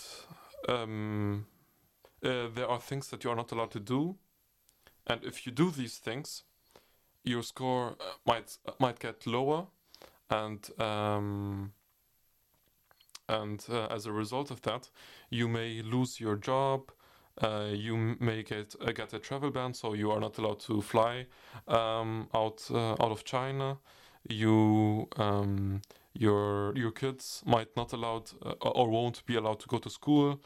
um, 0.68 1.46
uh, 2.24 2.48
there 2.54 2.68
are 2.68 2.80
things 2.80 3.08
that 3.08 3.22
you 3.22 3.30
are 3.30 3.36
not 3.36 3.52
allowed 3.52 3.70
to 3.70 3.80
do, 3.80 4.16
and 5.06 5.22
if 5.22 5.46
you 5.46 5.52
do 5.52 5.70
these 5.70 5.98
things, 5.98 6.42
your 7.22 7.42
score 7.42 7.96
uh, 8.00 8.04
might 8.26 8.58
uh, 8.66 8.72
might 8.78 8.98
get 8.98 9.26
lower, 9.26 9.66
and 10.30 10.68
um, 10.80 11.72
and 13.28 13.64
uh, 13.70 13.86
as 13.86 14.06
a 14.06 14.12
result 14.12 14.50
of 14.50 14.62
that, 14.62 14.90
you 15.30 15.48
may 15.48 15.82
lose 15.82 16.20
your 16.20 16.36
job. 16.36 16.90
Uh, 17.38 17.68
you 17.70 18.16
may 18.18 18.42
get 18.42 18.74
uh, 18.80 18.92
get 18.92 19.12
a 19.12 19.18
travel 19.18 19.50
ban, 19.50 19.74
so 19.74 19.92
you 19.92 20.10
are 20.10 20.20
not 20.20 20.38
allowed 20.38 20.60
to 20.60 20.80
fly 20.80 21.26
um, 21.68 22.28
out 22.34 22.62
uh, 22.70 22.92
out 22.92 23.12
of 23.12 23.24
China. 23.24 23.76
You 24.28 25.06
um, 25.16 25.82
your 26.18 26.76
your 26.76 26.90
kids 26.92 27.42
might 27.46 27.76
not 27.76 27.92
allowed 27.92 28.30
uh, 28.44 28.52
or 28.68 28.88
won't 28.88 29.24
be 29.26 29.36
allowed 29.36 29.60
to 29.60 29.66
go 29.68 29.78
to 29.78 29.90
school 29.90 30.40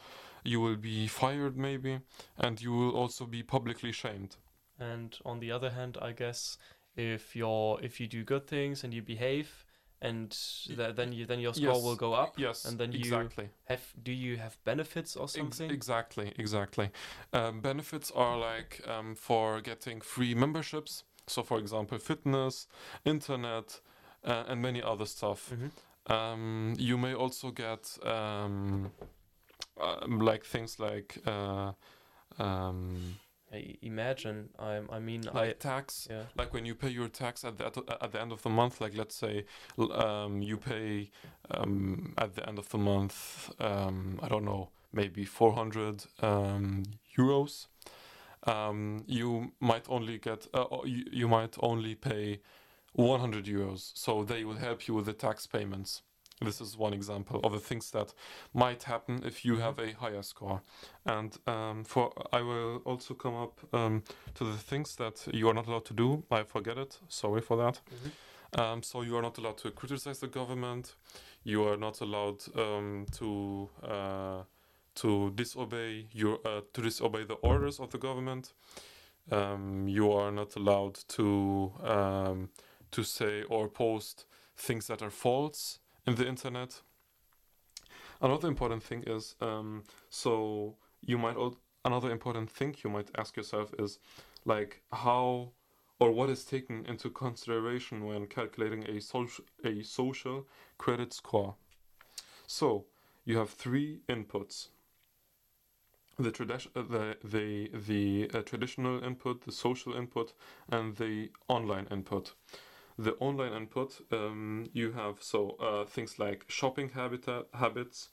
you 0.45 0.61
will 0.61 0.77
be 0.77 1.07
fired 1.07 1.57
maybe 1.57 2.00
and 2.39 2.61
you 2.61 2.73
will 2.73 2.91
also 2.97 3.27
be 3.27 3.43
publicly 3.43 3.93
shamed 3.93 4.37
And 4.79 5.17
on 5.25 5.41
the 5.41 5.53
other 5.53 5.71
hand, 5.71 5.99
I 6.00 6.12
guess 6.12 6.59
if 6.97 7.37
you're 7.37 7.79
if 7.83 8.00
you 8.00 8.07
do 8.09 8.25
good 8.25 8.47
things 8.47 8.85
and 8.85 8.95
you 8.95 9.03
behave, 9.03 9.65
and 10.00 10.31
th- 10.67 10.97
then 10.97 11.12
you 11.12 11.27
then 11.27 11.41
your 11.41 11.55
score 11.55 11.75
Yes. 11.75 11.85
will 11.85 11.97
go 11.97 12.15
up. 12.15 12.39
yes 12.39 12.65
And 12.65 12.79
then 12.79 12.93
you 12.93 13.00
exactly 13.00 13.49
have 13.65 13.83
do 14.03 14.12
you 14.12 14.37
have 14.39 14.57
benefits 14.65 15.17
or 15.17 15.25
Ex- 15.25 15.37
something? 15.37 15.71
exactly 15.71 16.33
exactly 16.39 16.91
um, 17.33 17.61
benefits 17.61 18.11
are 18.11 18.37
like 18.39 18.81
um, 18.89 19.15
for 19.15 19.61
getting 19.61 20.00
free 20.00 20.35
memberships 20.35 21.05
so 21.27 21.43
for 21.43 21.59
example 21.59 21.99
fitness 21.99 22.67
internet 23.05 23.81
uh, 24.25 24.45
and 24.49 24.61
many 24.62 24.83
other 24.83 25.07
stuff 25.07 25.50
Mhm. 25.53 25.71
um, 26.11 26.75
you 26.79 26.99
may 26.99 27.15
also 27.15 27.50
get 27.50 27.99
um, 28.05 28.91
um, 29.81 30.21
like 30.21 30.45
things 30.45 30.79
like 30.79 31.19
uh, 31.27 31.73
um, 32.39 33.17
I 33.53 33.77
imagine. 33.83 34.50
I 34.59 34.81
I 34.91 34.99
mean 35.00 35.23
like 35.23 35.50
I 35.50 35.53
tax 35.53 36.07
yeah. 36.11 36.23
like 36.37 36.53
when 36.55 36.65
you 36.67 36.75
pay 36.75 36.89
your 36.89 37.09
tax 37.09 37.45
at 37.45 37.57
the 37.59 37.67
at 38.00 38.12
the 38.12 38.21
end 38.21 38.33
of 38.33 38.43
the 38.43 38.49
month 38.50 38.81
like 38.81 38.97
let's 38.97 39.17
say 39.17 39.45
um, 39.79 40.41
you 40.43 40.57
pay 40.57 41.11
um, 41.50 42.15
at 42.17 42.35
the 42.35 42.49
end 42.49 42.59
of 42.59 42.69
the 42.69 42.79
month 42.79 43.50
um, 43.61 44.19
i 44.23 44.29
don't 44.29 44.45
know 44.45 44.69
maybe 44.93 45.25
400 45.25 46.05
um, 46.23 46.83
euros 47.19 47.67
um, 48.47 49.05
you 49.07 49.53
might 49.61 49.87
only 49.89 50.19
get 50.19 50.47
uh, 50.55 50.67
you, 50.85 51.05
you 51.12 51.29
might 51.29 51.57
only 51.61 51.95
pay 51.95 52.41
100 52.92 53.44
euros 53.47 53.92
so 53.94 54.25
they 54.25 54.44
will 54.44 54.56
help 54.56 54.87
you 54.88 54.94
with 54.94 55.06
the 55.06 55.12
tax 55.12 55.47
payments 55.47 56.02
this 56.42 56.61
is 56.61 56.76
one 56.76 56.94
example 56.94 57.38
of 57.44 57.52
the 57.52 57.61
things 57.61 57.90
that 57.90 58.14
might 58.54 58.85
happen 58.85 59.23
if 59.26 59.44
you 59.44 59.56
have 59.59 59.78
a 59.78 59.92
higher 59.92 60.23
score 60.23 60.62
and 61.04 61.37
um, 61.47 61.85
for 61.85 62.12
i 62.32 62.40
will 62.40 62.76
also 62.87 63.14
come 63.14 63.35
up 63.37 63.61
um, 63.75 64.02
to 64.35 64.44
the 64.44 64.56
things 64.56 64.97
that 64.97 65.26
you 65.35 65.49
are 65.49 65.54
not 65.54 65.66
allowed 65.66 65.85
to 65.85 65.94
do. 65.94 66.25
I 66.30 66.42
forget 66.44 66.78
it. 66.78 66.99
Sorry 67.09 67.40
for 67.40 67.56
that. 67.59 67.80
Mhm. 67.90 68.11
Um, 68.61 68.82
so 68.82 69.02
you 69.02 69.16
are 69.16 69.23
not 69.23 69.38
allowed 69.38 69.59
to 69.59 69.70
criticize 69.70 70.18
the 70.20 70.26
government. 70.26 70.97
You 71.44 71.68
are 71.68 71.76
not 71.76 72.00
allowed 72.00 72.42
um, 72.56 73.06
to 73.18 73.68
uh, 73.82 74.42
to 74.97 75.30
disobey 75.35 76.09
your 76.12 76.38
uh, 76.44 76.62
to 76.73 76.82
disobey 76.82 77.25
the 77.25 77.38
orders 77.42 77.78
of 77.80 77.90
the 77.90 77.99
government. 77.99 78.54
Um, 79.30 79.87
you 79.88 80.11
are 80.12 80.32
not 80.32 80.56
allowed 80.56 80.94
to 81.09 81.73
um, 81.85 82.49
to 82.92 83.04
say 83.04 83.42
or 83.44 83.68
post 83.68 84.26
things 84.56 84.87
that 84.87 85.02
are 85.02 85.11
false 85.11 85.78
in 86.06 86.14
the 86.16 86.26
internet. 86.26 86.82
Another 88.20 88.49
important 88.49 88.82
thing 88.82 89.04
is 89.06 89.35
um, 89.40 89.82
so 90.11 90.76
you 91.00 91.18
might 91.18 91.37
another 91.85 92.11
important 92.11 92.50
thing 92.50 92.75
you 92.85 92.90
might 92.90 93.11
ask 93.16 93.37
yourself 93.37 93.73
is 93.78 93.99
like 94.44 94.82
how 94.92 95.52
or 95.99 96.11
what 96.11 96.30
is 96.30 96.44
taken 96.44 96.85
into 96.87 97.11
consideration 97.11 98.06
when 98.06 98.26
calculating 98.26 98.85
a 98.85 99.00
social 99.00 99.44
a 99.64 99.82
social 99.82 100.47
credit 100.78 101.12
score. 101.12 101.54
So 102.47 102.87
you 103.25 103.38
have 103.38 103.50
three 103.50 104.00
inputs: 104.09 104.68
the 106.18 106.30
uh, 106.75 106.82
the 106.82 107.16
the 107.23 107.70
the 107.73 108.30
uh, 108.35 108.42
traditional 108.42 109.02
input, 109.04 109.42
the 109.42 109.52
social 109.52 109.94
input, 109.94 110.32
and 110.70 110.97
the 110.97 111.30
online 111.49 111.87
input. 111.90 112.35
The 113.00 113.14
online 113.14 113.54
input, 113.54 113.99
um, 114.12 114.69
you 114.75 114.92
have 114.92 115.23
so 115.23 115.57
uh, 115.59 115.87
things 115.87 116.19
like 116.19 116.45
shopping 116.49 116.90
habita- 116.90 117.47
habits, 117.54 118.11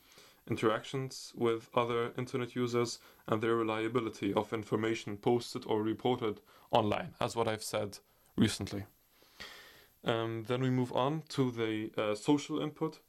interactions 0.50 1.34
with 1.36 1.70
other 1.76 2.14
internet 2.18 2.56
users, 2.56 3.00
and 3.28 3.42
the 3.42 3.54
reliability 3.54 4.34
of 4.34 4.54
information 4.54 5.18
posted 5.18 5.66
or 5.66 5.84
reported 5.84 6.40
online, 6.72 7.16
as 7.20 7.36
what 7.36 7.50
I've 7.50 7.66
said 7.66 8.00
recently. 8.38 8.86
Um, 10.06 10.46
then 10.48 10.62
we 10.62 10.70
move 10.70 10.94
on 10.94 11.24
to 11.30 11.52
the 11.52 11.92
uh, 11.98 12.16
social 12.16 12.62
input. 12.62 13.00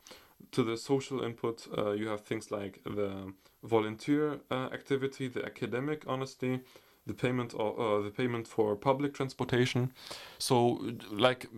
To 0.50 0.64
the 0.64 0.76
social 0.76 1.22
input, 1.22 1.68
uh, 1.78 1.92
you 1.92 2.08
have 2.08 2.22
things 2.22 2.50
like 2.50 2.82
the 2.82 3.32
volunteer 3.62 4.40
uh, 4.50 4.68
activity, 4.72 5.28
the 5.28 5.44
academic 5.44 6.02
honesty, 6.08 6.58
the 7.08 7.14
payment 7.14 7.54
or 7.54 7.70
uh, 7.80 8.02
the 8.02 8.10
payment 8.10 8.46
for 8.46 8.76
public 8.76 9.12
transportation. 9.14 9.92
So, 10.38 10.78
like, 11.10 11.48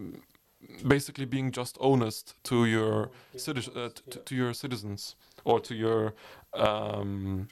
basically 0.86 1.26
being 1.26 1.52
just 1.52 1.76
honest 1.80 2.34
to 2.44 2.64
your 2.64 3.10
citi- 3.36 3.76
uh, 3.76 3.90
t- 4.10 4.20
to 4.24 4.34
your 4.34 4.54
citizens 4.54 5.16
or 5.44 5.60
to 5.60 5.74
your 5.74 6.14
um, 6.54 7.48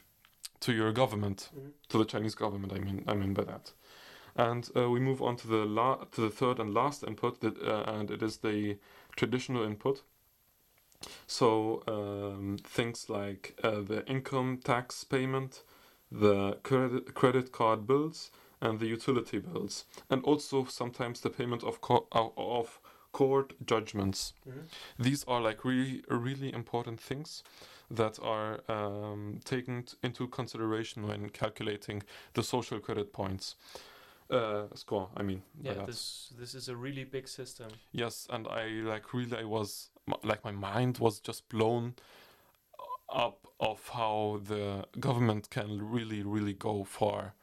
to 0.60 0.72
your 0.72 0.92
government, 0.92 1.50
Mhm. 1.54 1.72
to 1.88 1.98
the 1.98 2.04
Chinese 2.04 2.34
government. 2.34 2.72
I 2.72 2.78
mean, 2.80 3.04
I 3.06 3.14
mean 3.14 3.34
by 3.34 3.44
that. 3.44 3.74
And 4.34 4.68
uh, 4.76 4.90
we 4.90 5.00
move 5.00 5.22
on 5.22 5.36
to 5.36 5.48
the 5.48 5.64
la- 5.66 6.04
to 6.12 6.20
the 6.20 6.30
third 6.30 6.58
and 6.60 6.74
last 6.74 7.02
input, 7.04 7.40
that, 7.40 7.56
uh, 7.62 7.84
and 7.98 8.10
it 8.10 8.22
is 8.22 8.38
the 8.38 8.78
traditional 9.16 9.62
input. 9.64 10.02
So 11.26 11.82
um, 11.86 12.58
things 12.64 13.08
like 13.08 13.58
uh, 13.62 13.80
the 13.82 14.04
income 14.06 14.58
tax 14.62 15.04
payment, 15.04 15.62
the 16.10 16.58
credit 16.62 17.14
credit 17.14 17.52
card 17.52 17.86
bills, 17.86 18.30
and 18.60 18.80
the 18.80 18.86
utility 18.86 19.38
bills, 19.38 19.84
and 20.10 20.22
also 20.24 20.64
sometimes 20.64 21.20
the 21.20 21.30
payment 21.30 21.62
of 21.62 21.80
co- 21.80 22.06
of- 22.12 22.80
court 23.12 23.54
judgments. 23.66 24.34
Mhm. 24.46 24.68
These 24.98 25.24
are 25.26 25.40
like 25.40 25.64
really 25.64 26.02
really 26.08 26.52
important 26.52 27.00
things 27.00 27.42
that 27.90 28.18
are 28.22 28.60
um, 28.68 29.40
taken 29.44 29.82
t- 29.84 29.96
into 30.02 30.28
consideration 30.28 31.06
when 31.06 31.30
calculating 31.30 32.02
the 32.34 32.42
social 32.42 32.78
credit 32.80 33.12
points 33.12 33.56
uh, 34.30 34.66
score. 34.74 35.08
I 35.16 35.22
mean, 35.22 35.42
Yeah, 35.62 35.86
this 35.86 36.32
this 36.38 36.54
is 36.54 36.68
a 36.68 36.76
really 36.76 37.04
big 37.04 37.28
system. 37.28 37.68
Yes, 37.92 38.26
and 38.30 38.46
I 38.46 38.66
like 38.94 39.14
really 39.14 39.36
I 39.38 39.44
was 39.44 39.90
like 40.22 40.44
my 40.44 40.52
mind 40.52 40.98
was 40.98 41.20
just 41.20 41.48
blown 41.48 41.94
up 43.10 43.46
of 43.60 43.88
how 43.88 44.40
the 44.44 44.84
government 45.00 45.50
can 45.50 45.90
really 45.90 46.22
really 46.22 46.52
go 46.52 46.84
far. 46.84 47.34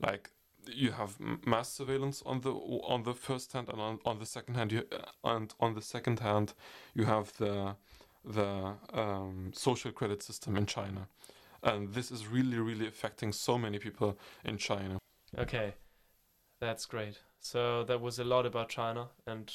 Like 0.00 0.30
you 0.66 0.92
have 0.92 1.16
mass 1.46 1.72
surveillance 1.72 2.22
on 2.26 2.40
the 2.40 2.52
on 2.52 3.04
the 3.04 3.14
first 3.14 3.52
hand 3.52 3.68
and 3.68 3.80
on, 3.80 3.98
on 4.04 4.18
the 4.18 4.26
second 4.26 4.56
hand 4.56 4.72
you 4.72 4.84
and 5.24 5.54
on 5.60 5.74
the 5.74 5.82
second 5.82 6.20
hand 6.20 6.54
you 6.94 7.04
have 7.04 7.32
the 7.38 7.76
the 8.24 8.74
um, 8.92 9.52
social 9.54 9.92
credit 9.92 10.22
system 10.22 10.56
in 10.56 10.66
China. 10.66 11.08
And 11.62 11.94
this 11.94 12.10
is 12.10 12.26
really 12.26 12.58
really 12.58 12.86
affecting 12.86 13.32
so 13.32 13.58
many 13.58 13.78
people 13.78 14.18
in 14.44 14.58
China. 14.58 14.98
Okay, 15.38 15.74
that's 16.60 16.86
great. 16.86 17.18
So 17.40 17.84
that 17.84 18.00
was 18.00 18.18
a 18.18 18.24
lot 18.24 18.46
about 18.46 18.68
China, 18.68 19.08
and 19.26 19.52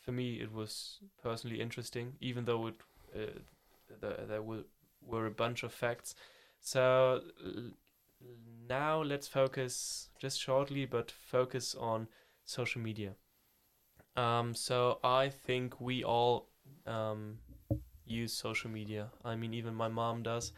for 0.00 0.12
me, 0.12 0.40
it 0.40 0.52
was 0.52 1.00
personally 1.22 1.60
interesting, 1.60 2.14
even 2.20 2.44
though 2.44 2.66
it 2.68 2.74
uh, 3.14 3.38
the, 4.00 4.24
there 4.28 4.42
were 4.42 4.64
were 5.06 5.26
a 5.26 5.30
bunch 5.30 5.62
of 5.62 5.72
facts. 5.72 6.14
So 6.60 7.22
now 8.68 9.02
let's 9.02 9.28
focus 9.28 10.08
just 10.18 10.40
shortly, 10.40 10.86
but 10.86 11.10
focus 11.10 11.74
on 11.74 12.08
social 12.44 12.80
media. 12.80 13.14
Um, 14.16 14.54
so 14.54 14.98
I 15.04 15.28
think 15.28 15.80
we 15.80 16.02
all 16.02 16.48
um, 16.86 17.38
use 18.06 18.32
social 18.32 18.70
media. 18.70 19.08
I 19.24 19.36
mean, 19.36 19.52
even 19.54 19.74
my 19.74 19.88
mom 19.88 20.22
does. 20.22 20.52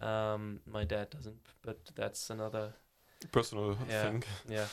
Um, 0.00 0.60
my 0.66 0.84
dad 0.84 1.10
doesn't, 1.10 1.36
but 1.62 1.78
that's 1.94 2.30
another 2.30 2.72
Personal 3.32 3.74
Yeah. 3.88 4.10
thing. 4.10 4.24
yeah. 4.48 4.66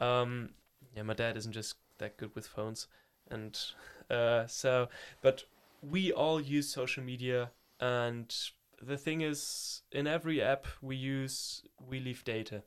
Um, 0.00 0.50
yeah, 0.94 1.02
my 1.02 1.14
dad 1.14 1.36
isn't 1.36 1.52
just 1.52 1.76
that 1.98 2.16
good 2.16 2.34
with 2.34 2.46
phones. 2.46 2.88
And 3.30 3.58
uh, 4.10 4.46
so, 4.46 4.88
but 5.22 5.44
we 5.82 6.12
all 6.12 6.40
use 6.40 6.68
social 6.68 7.02
media. 7.02 7.50
And 7.80 8.34
the 8.82 8.96
thing 8.96 9.20
is, 9.20 9.82
in 9.92 10.06
every 10.06 10.42
app 10.42 10.66
we 10.80 10.96
use, 10.96 11.62
we 11.78 12.00
leave 12.00 12.24
data. 12.24 12.62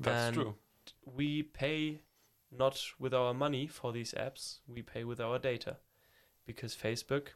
That's 0.00 0.28
And 0.28 0.34
true. 0.34 0.54
We 1.04 1.42
pay 1.42 2.02
not 2.50 2.82
with 2.98 3.12
our 3.12 3.34
money 3.34 3.66
for 3.66 3.92
these 3.92 4.14
apps, 4.14 4.60
we 4.66 4.82
pay 4.82 5.04
with 5.04 5.20
our 5.20 5.38
data. 5.38 5.76
Because 6.46 6.74
Facebook 6.74 7.28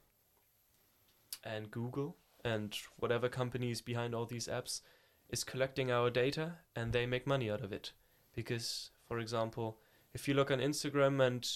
and 1.45 1.71
Google 1.71 2.17
and 2.45 2.75
whatever 2.97 3.29
company 3.29 3.71
is 3.71 3.83
behind 3.83 4.15
all 4.15 4.25
these 4.25 4.49
apps 4.49 4.81
is 5.29 5.45
collecting 5.45 5.91
our 5.91 6.11
data 6.11 6.53
and 6.75 6.93
they 6.93 7.05
make 7.05 7.27
money 7.27 7.51
out 7.51 7.63
of 7.63 7.73
it. 7.73 7.93
Because, 8.35 8.91
for 9.07 9.19
example, 9.19 9.79
if 10.15 10.27
you 10.27 10.35
look 10.35 10.51
on 10.51 10.61
Instagram 10.61 11.25
and 11.25 11.47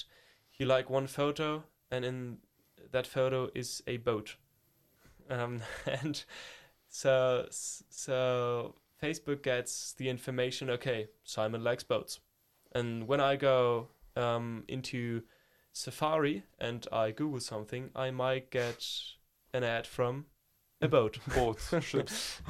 you 0.59 0.66
like 0.66 0.90
one 0.90 1.07
photo, 1.07 1.64
and 1.90 2.05
in 2.05 2.38
that 2.92 3.07
photo 3.07 3.49
is 3.55 3.83
a 3.87 3.96
boat, 3.99 4.37
um, 5.31 5.62
and 5.87 6.25
so 6.89 7.47
so 7.51 8.75
Facebook 9.03 9.43
gets 9.43 9.93
the 9.95 10.09
information. 10.09 10.71
Okay, 10.71 11.09
Simon 11.25 11.62
likes 11.62 11.85
boats, 11.85 12.21
and 12.73 13.07
when 13.07 13.21
I 13.21 13.37
go 13.37 13.89
um, 14.17 14.65
into 14.69 15.23
Safari 15.73 16.43
and 16.59 16.87
I 16.91 17.11
Google 17.11 17.41
something, 17.41 17.91
I 17.95 18.11
might 18.11 18.51
get 18.51 18.87
an 19.53 19.62
ad 19.62 19.87
from 19.87 20.27
a 20.81 20.89
boat. 20.89 21.19
Both 21.35 21.85
ships. 21.85 22.41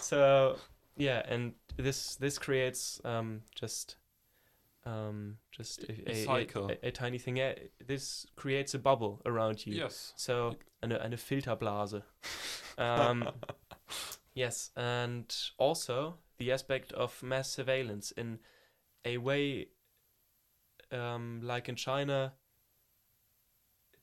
So 0.00 0.56
yeah, 0.96 1.22
and 1.28 1.52
this 1.76 2.16
this 2.16 2.38
creates 2.38 3.00
um, 3.04 3.42
just 3.54 3.96
um, 4.84 5.38
just 5.50 5.84
a, 5.84 6.10
A 6.10 6.12
a, 6.12 6.24
cycle. 6.24 6.70
a, 6.70 6.88
a 6.88 6.90
tiny 6.90 7.18
thing. 7.18 7.38
Eh, 7.40 7.54
This 7.86 8.26
creates 8.36 8.74
a 8.74 8.78
bubble 8.78 9.20
around 9.26 9.66
you. 9.66 9.74
Yes. 9.74 10.12
So 10.16 10.56
eine 10.82 11.00
eine 11.00 11.16
Filterblase. 11.16 12.02
Um, 12.78 13.28
yes, 14.34 14.70
and 14.76 15.32
also 15.58 16.18
the 16.38 16.50
aspect 16.52 16.92
of 16.92 17.22
mass 17.22 17.50
surveillance 17.50 18.10
in 18.12 18.38
a 19.04 19.18
way, 19.18 19.68
um, 20.90 21.40
like 21.42 21.68
in 21.68 21.76
China, 21.76 22.32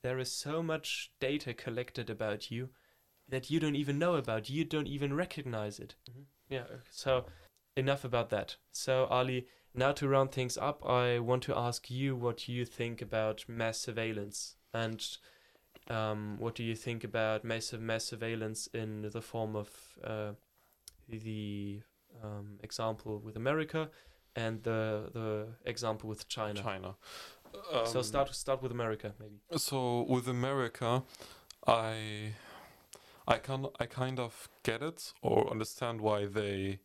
there 0.02 0.18
is 0.18 0.30
so 0.32 0.62
much 0.62 1.12
data 1.20 1.52
collected 1.52 2.08
about 2.10 2.50
you 2.50 2.70
that 3.28 3.50
you 3.50 3.60
don't 3.60 3.76
even 3.76 3.98
know 3.98 4.14
about. 4.14 4.48
You 4.48 4.64
don't 4.64 4.88
even 4.88 5.14
recognize 5.14 5.78
it. 5.78 5.94
Yeah. 6.48 6.64
So 6.90 7.26
enough 7.76 8.04
about 8.04 8.30
that. 8.30 8.56
So 8.72 9.04
Ali, 9.06 9.46
now 9.74 9.92
to 9.92 10.08
round 10.08 10.32
things 10.32 10.56
up, 10.58 10.84
I 10.84 11.18
want 11.18 11.42
to 11.44 11.56
ask 11.56 11.90
you 11.90 12.16
what 12.16 12.48
you 12.48 12.64
think 12.64 13.00
about 13.02 13.44
mass 13.48 13.78
surveillance 13.78 14.56
and 14.72 15.04
um, 15.88 16.36
what 16.38 16.54
do 16.54 16.62
you 16.62 16.74
think 16.74 17.04
about 17.04 17.44
massive 17.44 17.80
mass 17.80 18.04
surveillance 18.04 18.68
in 18.68 19.10
the 19.12 19.20
form 19.20 19.56
of 19.56 19.70
uh, 20.04 20.32
the 21.08 21.80
um, 22.22 22.58
example 22.62 23.18
with 23.18 23.36
America 23.36 23.90
and 24.36 24.62
the 24.62 25.10
the 25.12 25.48
example 25.64 26.08
with 26.08 26.28
China? 26.28 26.62
China. 26.62 26.94
so 27.86 27.98
Um, 27.98 28.04
start 28.04 28.34
start 28.34 28.62
with 28.62 28.72
America 28.72 29.12
maybe. 29.18 29.40
So 29.56 30.02
with 30.08 30.28
America, 30.28 31.02
I 31.66 32.34
I 33.26 33.38
can 33.38 33.66
I 33.80 33.86
kind 33.86 34.20
of 34.20 34.48
get 34.62 34.82
it 34.82 35.12
or 35.22 35.50
understand 35.50 36.00
why 36.00 36.26
they 36.26 36.80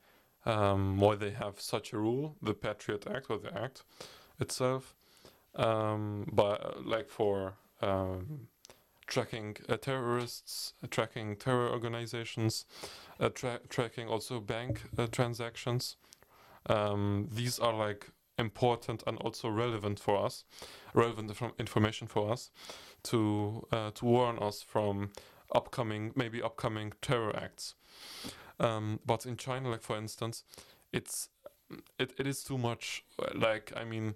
um, 0.46 1.00
why 1.00 1.16
they 1.16 1.32
have 1.32 1.60
such 1.60 1.94
a 1.94 1.98
rule, 1.98 2.36
the 2.42 2.54
Patriot 2.54 3.06
Act 3.08 3.28
or 3.30 3.38
the 3.38 3.54
Act 3.58 3.84
itself, 4.40 4.96
um, 5.56 6.30
but 6.32 6.62
uh, 6.62 6.82
like 6.84 7.10
for 7.10 7.54
um, 7.82 8.48
tracking 9.08 9.56
uh, 9.70 9.78
terrorists, 9.78 10.74
uh, 10.84 10.88
tracking 10.90 11.36
terror 11.36 11.70
organizations, 11.70 12.66
uh, 13.20 13.30
tra- 13.30 13.62
tracking 13.70 14.08
also 14.08 14.40
bank 14.40 14.84
uh, 14.98 15.08
transactions. 15.08 15.98
Um, 16.68 17.30
these 17.32 17.60
are 17.60 17.74
like 17.74 18.10
important 18.38 19.04
and 19.08 19.18
also 19.20 19.50
relevant 19.50 20.00
for 20.00 20.18
us, 20.18 20.44
relevant 20.94 21.36
from 21.36 21.54
information 21.60 22.08
for 22.08 22.32
us 22.32 22.52
to 23.04 23.66
uh, 23.72 23.92
to 23.92 24.06
warn 24.06 24.40
us 24.40 24.62
from 24.62 25.12
upcoming 25.54 26.12
maybe 26.16 26.42
upcoming 26.42 26.94
terror 27.02 27.36
acts. 27.36 27.76
Um, 28.60 29.00
but 29.06 29.26
in 29.26 29.38
China, 29.38 29.70
like 29.70 29.82
for 29.82 29.98
instance, 29.98 30.44
it's 30.94 31.30
it, 32.00 32.14
it 32.18 32.28
is 32.28 32.44
too 32.44 32.58
much. 32.58 33.04
Like 33.34 33.74
I 33.76 33.84
mean, 33.84 34.16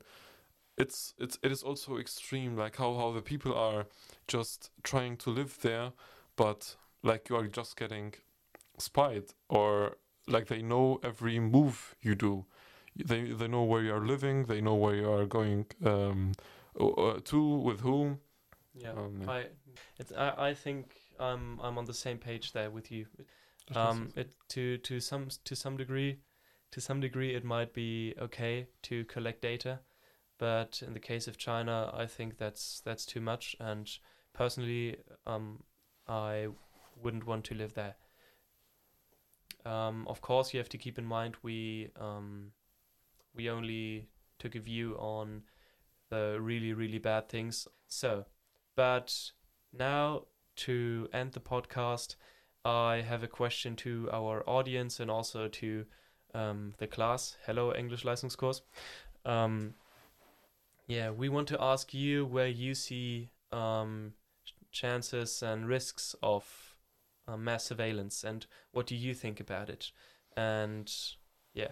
it's 0.78 1.14
it's 1.18 1.38
it 1.44 1.52
is 1.52 1.64
also 1.64 1.98
extreme. 1.98 2.56
Like 2.56 2.78
how 2.78 2.96
how 2.96 3.12
the 3.12 3.22
people 3.22 3.54
are 3.54 3.86
just 4.28 4.72
trying 4.84 5.18
to 5.18 5.30
live 5.30 5.60
there, 5.62 5.92
but 6.36 6.76
like 7.04 7.30
you 7.30 7.36
are 7.38 7.48
just 7.48 7.78
getting 7.78 8.14
spied 8.78 9.26
or 9.50 9.98
like 10.28 10.48
they 10.48 10.62
know 10.62 11.00
every 11.04 11.40
move 11.40 11.96
you 12.02 12.16
do. 12.16 12.46
They 12.96 13.32
they 13.32 13.48
know 13.48 13.64
where 13.64 13.84
you 13.84 13.94
are 13.94 14.06
living. 14.06 14.46
They 14.46 14.62
know 14.62 14.76
where 14.76 14.96
you 14.96 15.12
are 15.12 15.26
going 15.26 15.66
um, 15.86 16.34
uh, 16.80 17.20
to 17.26 17.44
with 17.58 17.82
whom. 17.82 18.20
Yeah, 18.76 18.92
Um, 18.96 19.22
yeah. 19.22 19.28
I, 19.28 19.46
it's, 19.98 20.12
I 20.12 20.50
I 20.50 20.54
think 20.54 20.96
I'm 21.20 21.60
I'm 21.62 21.78
on 21.78 21.86
the 21.86 21.94
same 21.94 22.18
page 22.18 22.54
there 22.54 22.70
with 22.70 22.92
you. 22.92 23.06
Um, 23.76 24.12
it 24.16 24.32
to 24.50 24.78
to 24.80 25.00
some 25.00 25.28
to 25.44 25.56
some 25.56 25.78
degree, 25.78 26.20
to 26.72 26.82
some 26.82 27.00
degree, 27.00 27.36
it 27.36 27.44
might 27.44 27.74
be 27.74 28.16
okay 28.20 28.68
to 28.84 29.06
collect 29.06 29.42
data, 29.42 29.80
but 30.38 30.82
in 30.86 30.94
the 30.94 31.00
case 31.00 31.28
of 31.28 31.38
China, 31.38 31.92
I 31.94 32.06
think 32.08 32.38
that's 32.38 32.82
that's 32.82 33.06
too 33.06 33.22
much. 33.22 33.56
And 33.60 33.90
personally, 34.34 34.98
um, 35.28 35.64
I 36.08 36.48
wouldn't 37.02 37.28
want 37.28 37.46
to 37.46 37.56
live 37.56 37.74
there. 37.74 37.96
Um, 39.66 40.08
of 40.08 40.22
course, 40.22 40.54
you 40.54 40.60
have 40.60 40.70
to 40.70 40.78
keep 40.78 40.98
in 40.98 41.06
mind 41.06 41.36
we 41.44 41.92
um, 42.00 42.52
we 43.36 43.50
only 43.50 44.08
took 44.40 44.56
a 44.56 44.60
view 44.60 44.96
on 44.98 45.44
the 46.10 46.38
really 46.40 46.74
really 46.74 46.98
bad 46.98 47.30
things. 47.30 47.68
So, 47.88 48.26
but 48.76 49.32
now 49.74 50.24
to 50.56 51.08
end 51.14 51.34
the 51.34 51.40
podcast, 51.40 52.16
I 52.66 53.02
have 53.08 53.24
a 53.24 53.28
question 53.28 53.76
to 53.78 54.10
our 54.12 54.48
audience 54.48 55.00
and 55.00 55.10
also 55.10 55.48
to 55.48 55.86
um, 56.34 56.74
the 56.78 56.88
class. 56.88 57.38
Hello, 57.46 57.74
English 57.74 58.04
Leistungskurs. 58.04 58.62
Um, 59.26 59.76
yeah, 60.88 61.12
we 61.12 61.30
want 61.30 61.48
to 61.50 61.62
ask 61.62 61.94
you 61.94 62.26
where 62.26 62.48
you 62.48 62.76
see 62.76 63.30
um, 63.52 64.14
chances 64.72 65.42
and 65.42 65.68
risks 65.68 66.16
of 66.22 66.76
uh, 67.28 67.38
mass 67.38 67.66
surveillance 67.66 68.24
and 68.24 68.46
what 68.72 68.88
do 68.88 68.96
you 68.96 69.14
think 69.14 69.40
about 69.40 69.70
it? 69.70 69.92
And 70.36 70.92
yeah, 71.54 71.72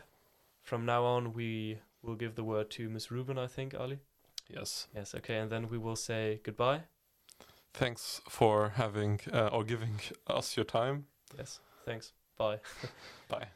from 0.62 0.86
now 0.86 1.04
on, 1.04 1.34
we 1.34 1.80
will 2.02 2.16
give 2.16 2.36
the 2.36 2.44
word 2.44 2.70
to 2.72 2.90
Ms. 2.90 3.12
Rubin, 3.12 3.38
I 3.38 3.48
think, 3.48 3.74
Ali. 3.74 4.00
Yes. 4.50 4.88
Yes, 4.96 5.16
okay, 5.16 5.38
and 5.38 5.52
then 5.52 5.70
we 5.70 5.78
will 5.78 5.96
say 5.96 6.40
goodbye. 6.44 6.84
Thanks 7.78 8.22
for 8.28 8.70
having 8.70 9.20
uh, 9.32 9.50
or 9.50 9.64
giving 9.64 10.00
us 10.26 10.58
your 10.58 10.66
time. 10.66 11.06
Yes, 11.38 11.60
thanks. 11.86 12.14
Bye. 12.36 12.60
Bye. 13.30 13.50